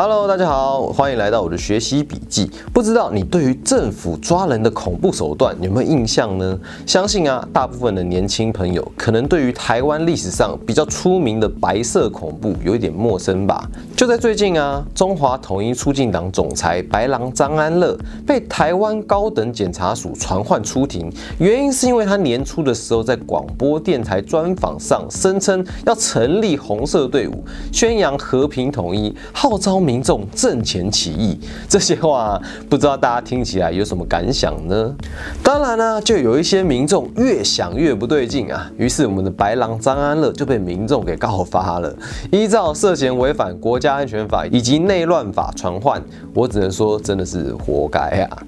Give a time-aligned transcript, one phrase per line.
[0.00, 2.48] Hello，大家好，欢迎来到我的学习笔记。
[2.72, 6.56] 不知道你对于政府抓人的恐怖手段有没有印象呢？
[6.86, 13.68] 相信啊，大部分的年轻朋友可能对于台湾历史上比较出名的白色恐怖有一点陌生吧。
[13.96, 27.42] 就在最近啊，中华统一促进党总裁白狼张安乐被台湾高等检察署传唤出庭，原因是因为他年初的时候在广播电台专访上声称要成立红色队伍，
[27.72, 29.87] 宣扬和平统一，号召。
[29.88, 32.38] 民众挣钱起义，这些话
[32.68, 34.94] 不知道大家听起来有什么感想呢？
[35.42, 41.90] 当然呢，就有一些民众越想越不对劲啊，于是我们的白狼张安乐就被民众给告发了，
[42.30, 46.02] 依照涉嫌违反国家安全法以及内乱法传唤，
[46.34, 48.42] 我只能说真的是活该啊！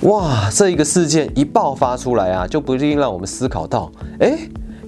[0.00, 4.36] 哇，这一个事件一爆发出来啊，就不一定让我们思考到，哎。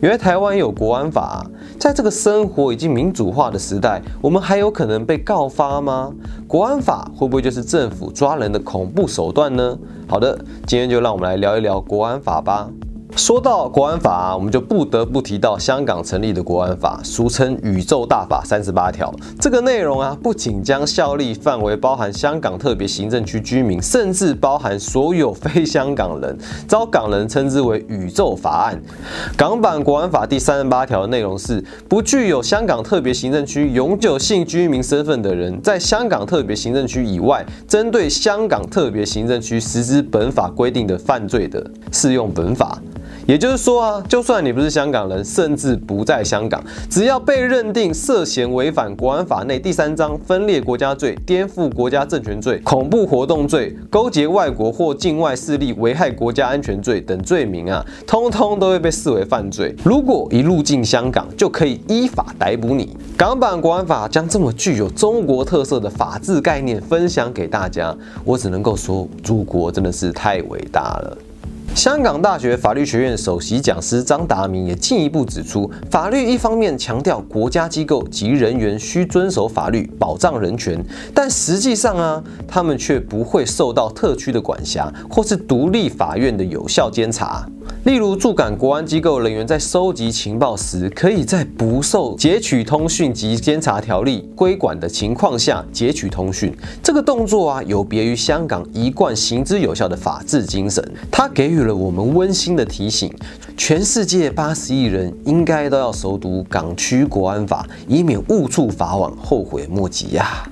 [0.04, 1.46] 原来台湾有国安法，
[1.80, 6.12] 在这个生活已经民主化的时代，我们还有可能被告发吗？
[6.46, 9.78] 国安法会不会就是政府抓人的恐怖手段呢？
[10.06, 12.68] 好的，今天就让我们来聊一聊国安法吧。
[13.16, 19.14] 说到国安法，我们就不得不提到香港成立的国安法，俗称“宇宙大法”三十八条。
[19.40, 28.82] 这个内容啊，不仅将效力范围包含香港特别行政区居民，甚至包含所有非香港人，遭港人称之为“宇宙法案”。
[29.38, 42.76] 港版国安法第三十八条的内容是：不具有香港特别行政区永久性居民身份的人，在香港特别行政区以外，针对香港特别行政区实施本法规定的犯罪的，适用本法。
[43.26, 59.74] 也就是说啊，就算你不是香港人，甚至不在香港，只要被认定涉嫌违反国安法内第三章分裂国家罪、颠覆国家政权罪、恐怖活动罪、勾结外国或境外势力危害国家安全罪等罪名啊，通通都会被视为犯罪。
[59.82, 62.94] 如果一入境香港，就可以依法逮捕你。
[63.16, 71.16] 港版国安法将这么具有中国特色的法治概念分享给大家，我只能够说，祖国真的是太伟大了。
[71.74, 80.80] 香港大学法律学院首席讲师张达明也进一步指出，法律一方面强调国家机构及人员需遵守法律、保障人权，
[81.12, 87.44] 但实际上啊，他们却不会受到特区的管辖，或是独立法院的有效监察。
[87.84, 96.50] 例如，驻港国安机构人员在收集情报时，可以在不受截取通讯及监察条例规管的情况下截取通讯。
[96.82, 100.82] 这个动作啊，有别于香港一贯行之有效的法治精神。
[101.10, 103.12] 它给予了我们温馨的提醒：
[103.54, 110.48] 全世界八十亿人应该都要熟读港区国安法，以免误触法网，后悔莫及呀。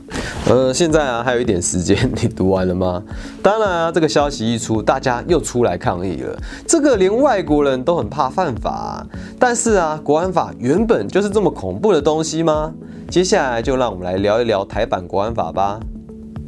[0.46, 3.02] 呃，现在啊，还有一点时间，你读完了吗？
[3.42, 6.38] 当然啊，这个消息一出，大家又出来抗议了。
[6.66, 9.06] 这个连外国人都很怕犯法，
[9.38, 12.74] 但是啊，国安法原本就是这么恐怖的东西吗？
[13.08, 15.78] 接下来就让我们来聊一聊台版国安法吧。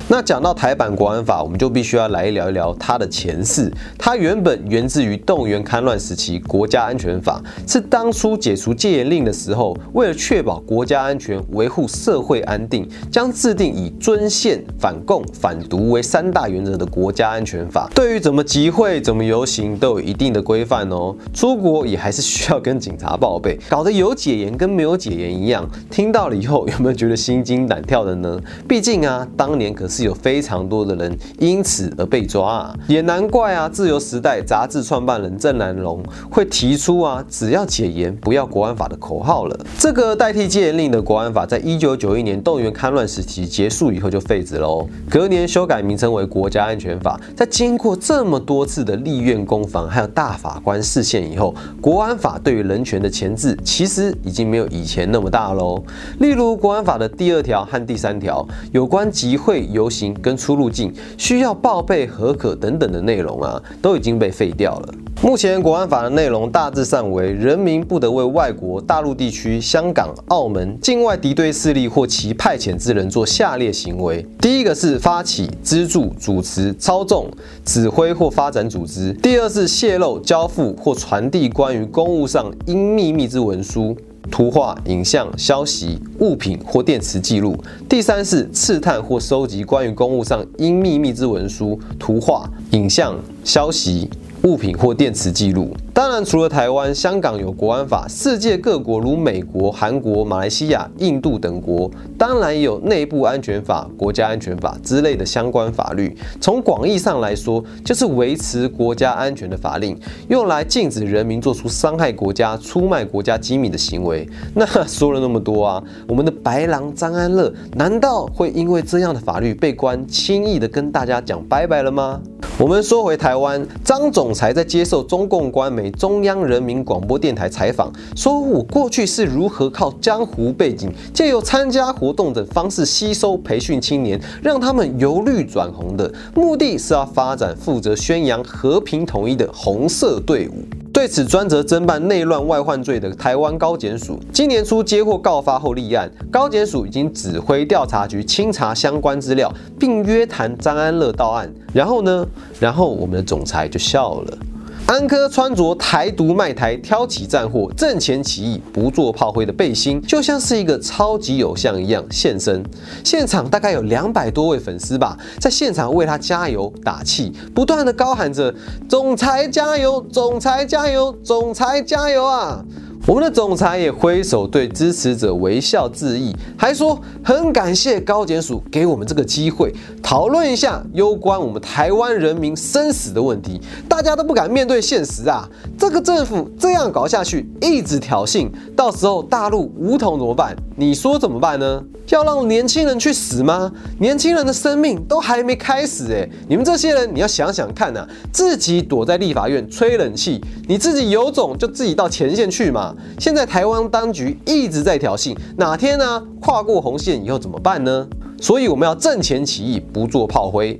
[0.06, 3.72] 那讲到台版国安法，我们就必须要来聊一聊它的前世。
[3.98, 17.90] 它原本源自于动员戡乱时期国家安全法，是当初解除戒严令的时候，为了确保国家安全、维护社会安定，将制定以遵宪、反共、反独为三大原则的国家安全法。
[17.94, 21.16] 对于怎么集会、怎么游行都有一定的规范哦。
[21.32, 25.66] 出国也还是需要跟警察报备，搞得有解严跟没有解严一样。
[25.90, 28.38] 听到了以后，有没有觉得心惊胆跳的呢？
[28.68, 29.93] 毕竟啊，当年可是。
[29.94, 39.56] 是有非常多的人因此而被抓啊，也难怪啊，《自由时代》杂志创办人郑南龙会提出啊，只要解严，不要国安法的口号了。
[39.78, 47.20] 这个代替戒严令的国安法，在一九九一年动员戡乱时期结束以后就废止喽，隔年修改名称为国家安全法。
[47.36, 55.80] 在经过这么多次的立院攻防，还有大法官视线以后，国安法对于人权的钳制其实已经没有以前那么大喽。
[56.18, 59.83] 例如国安法的第二条和第三条，有关集会有。
[59.84, 64.94] 游行跟出入境需要报备合可等等的内容啊，都已经被废掉了。
[65.22, 74.26] 目前国安法的内容大致上为：人民不得为外国、大陆地区、香港、澳门境外敌对势力或其派遣之人做下列行为。
[74.40, 77.28] 第一个是发起、资助、主持、操纵、
[77.64, 83.94] 指挥或发展组织；第二是泄露、交付或传递关于公务上应秘密之文书。
[84.30, 87.52] 图画、影像、消息、物品或电磁记录；
[87.88, 94.08] 第三是刺探或收集关于公务上应秘密之文书、图画、影像、消息、
[94.44, 95.74] 物品或电池记录。
[95.92, 106.14] 当然，除了台湾、香港有国安法，世界各国如美国、韩国、马来西亚、印度等国，当然也有内部安全法、国家安全法之类的相关法律。
[106.40, 109.98] 从广义上来说，就是维持国家安全的法令，
[110.28, 114.28] 用来禁止人民做出伤害国家、出卖国家机密的行为。
[114.52, 122.20] 那说了那么多啊，我们的白狼张安乐，难道会因为这样的法律被关，轻易的跟大家讲拜拜了吗？
[122.58, 140.83] 我们说回台湾，张总才在接受中共官媒中央人民广播电台采访，说我过去是如何靠江湖背景，借由参加活动等方式吸收培训青年，让他们由绿转红的，目的是要发展负责宣扬和平统一的红色队伍。
[141.04, 151.52] 对此，专责侦办内乱外患罪的台湾高检署，今年初接获告发后立案，高检署已经指挥调查局清查相关资料，并约谈张安乐到案。
[151.74, 152.26] 然后呢？
[152.58, 154.38] 然后我们的总裁就笑了。
[154.86, 162.62] 安哥穿着台独卖台、挑起战火、阵前起义、不做炮灰的背心，就像是一个超级偶像一样现身。
[163.02, 168.54] 现场大概有两百多位粉丝吧，在现场为他加油打气，不断的高喊着
[168.86, 172.62] “总裁加油，总裁加油，总裁加油啊！”
[173.06, 179.70] 我们的总裁也挥手对支持者微笑致意，还说很感谢高检署给我们这个机会，
[180.02, 183.60] 讨论一下攸关我们台湾人民生死的问题。
[183.86, 185.46] 大家都不敢面对现实啊！
[185.78, 190.56] 这个政府这样搞下去，一直挑衅，到时候大陆武统怎么办？
[190.74, 191.84] 你说怎么办呢？
[192.08, 193.70] 要让年轻人去死吗？
[193.98, 196.28] 年轻人的生命都还没开始哎！
[196.48, 202.93] 你们这些人，你要想想看呐，自己躲在立法院吹冷气，你自己有种就自己到前线去嘛！
[203.18, 208.06] 现在台湾当局一直在挑衅，哪天呢跨过红线以后怎么办呢？
[208.40, 210.78] 所以我们要阵前起义，不做炮灰。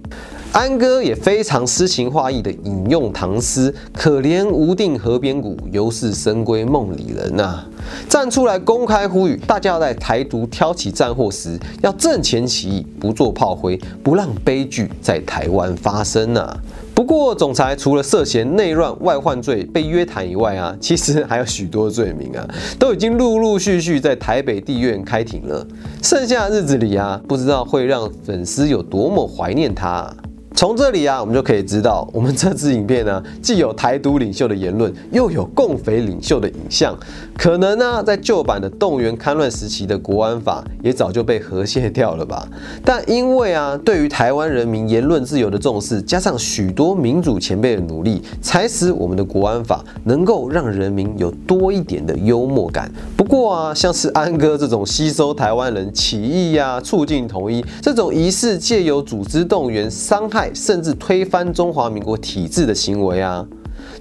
[0.53, 7.65] 安哥也非常诗情画意的引用唐诗：“可怜无定河边骨，犹是深闺梦里人。”呐，
[8.09, 16.57] 站出来公开呼吁，大家要在台独挑起战祸时，要阵前起义，不做炮灰，不让悲剧在台湾发生呐。
[16.95, 22.49] 不过，总裁除了涉嫌内乱外患罪被约谈以外啊， 其实还有许多罪名啊，
[22.79, 25.67] 都已经陆陆续续在台北地院开庭了。
[26.03, 30.09] 剩下日子里啊，不知道会让粉丝有多么怀念他。
[30.55, 36.97] 从这里啊，我们就可以知道，我们这支影片呢，既有台独领袖的言论，又有共匪领袖的影像。
[37.37, 42.49] 可能呢，在旧版的动员戡乱时期的国安法也早就被和谐掉了吧？
[42.85, 52.89] 但因为啊，对于台湾人民言论自由的重视，加上许多民主前辈的努力，才使我们的国安法能够让人民有多一点的幽默感。
[53.17, 60.44] 不过啊，像是安哥这种吸收台湾人起义呀、促进统一这种疑似借由组织动员伤害。
[60.53, 63.47] 甚至推翻中华民国体制的行为啊，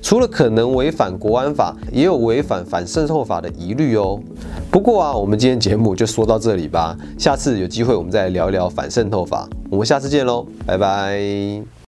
[0.01, 4.19] 除了可能违反国安法，也有违反反渗透法的疑虑哦。
[4.72, 9.48] 不过啊，我们今天节目就说到这里吧，下次有机会我们再聊一聊反渗透法。
[9.69, 11.72] 我们下次见喽，拜拜。